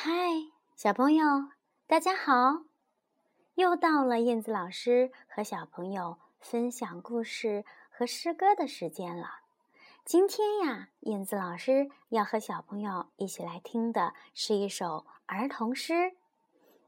[0.00, 0.12] 嗨，
[0.76, 1.24] 小朋友，
[1.88, 2.62] 大家好！
[3.56, 9.40] 又到了燕子老师和小朋友分享故事和诗歌的时间了。
[10.04, 16.14] 今天呀，燕子老师要和小朋友一起来听的是一首儿童诗，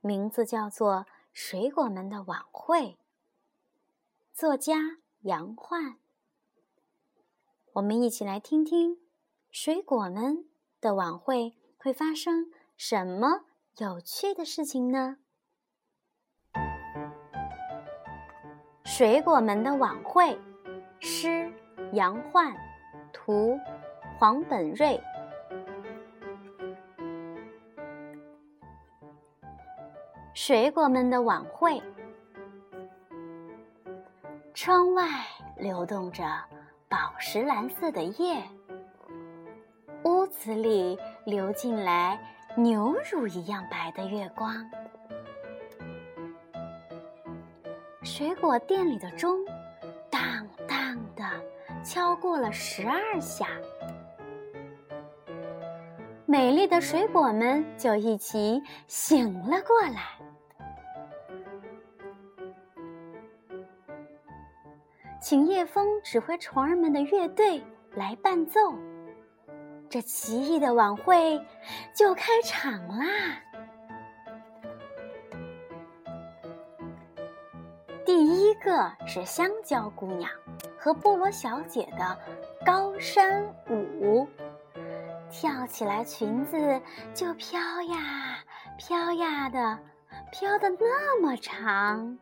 [0.00, 0.98] 名字叫做
[1.32, 2.78] 《水果们的晚会》。
[4.32, 5.96] 作家杨焕。
[7.72, 9.00] 我们一起来听听
[9.50, 10.48] 水果们
[10.80, 12.52] 的晚会会发生。
[12.82, 13.42] 什么
[13.76, 15.18] 有趣的事情呢？
[18.86, 20.40] 水果们的晚会，
[20.98, 21.52] 诗
[21.92, 22.56] 杨焕，
[23.12, 23.60] 图
[24.18, 24.98] 黄本瑞。
[30.32, 31.82] 水果们的晚会，
[34.54, 35.06] 窗外
[35.58, 36.24] 流动着
[36.88, 38.42] 宝石蓝色的夜，
[40.04, 42.18] 屋子里流进来。
[42.56, 44.54] 牛乳一样白的月光，
[48.02, 49.38] 水果店里的钟
[50.10, 51.24] 当当的
[51.82, 53.46] 敲过了十二下，
[56.26, 60.18] 美丽的水果们就一起醒了过来，
[65.20, 67.62] 请叶枫指挥虫儿们的乐队
[67.94, 68.60] 来伴奏。
[69.90, 71.44] 这奇异的晚会
[71.92, 73.06] 就开场啦！
[78.06, 80.30] 第一个是香蕉姑娘
[80.78, 82.16] 和菠萝小姐的
[82.64, 84.28] 高山舞，
[85.28, 86.80] 跳起来裙子
[87.12, 88.38] 就飘呀
[88.78, 89.76] 飘呀的，
[90.30, 92.16] 飘的那么长。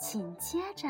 [0.00, 0.88] 紧接着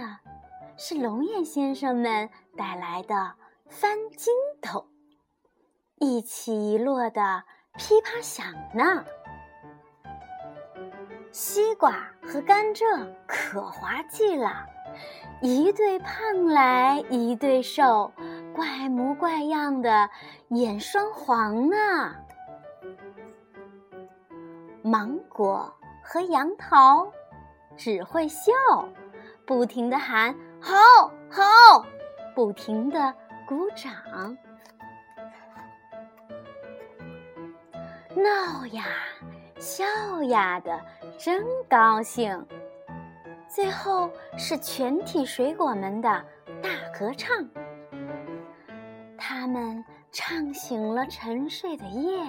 [0.79, 3.35] 是龙眼先生们带来的。
[3.69, 4.87] 翻筋斗，
[5.99, 7.43] 一起一落的
[7.77, 9.05] 噼啪响呢。
[11.31, 14.67] 西瓜和甘蔗可滑稽了，
[15.43, 18.11] 一对胖来一对瘦，
[18.55, 20.09] 怪模怪样的
[20.49, 21.77] 演双簧呢。
[24.83, 27.13] 芒果和杨桃
[27.77, 28.53] 只会笑，
[29.45, 30.77] 不停的喊好
[31.29, 31.85] 好，
[32.35, 33.15] 不停的。
[33.47, 34.37] 鼓掌，
[38.17, 38.85] 闹呀，
[39.61, 39.85] 笑
[40.25, 40.85] 呀的，
[41.17, 42.45] 真高兴。
[43.49, 46.25] 最后是全体水果们的
[46.61, 47.49] 大合唱，
[49.17, 52.21] 他们唱醒了沉睡的夜，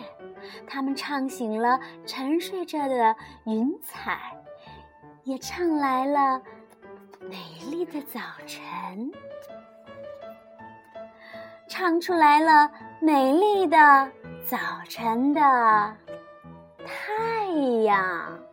[0.68, 4.20] 他们唱醒了沉睡着的云彩，
[5.24, 6.40] 也唱来了
[7.22, 9.12] 美丽的早晨。
[11.68, 13.78] 唱出来了，美丽的
[14.46, 14.58] 早
[14.90, 15.42] 晨的
[16.86, 17.46] 太
[17.84, 18.47] 阳。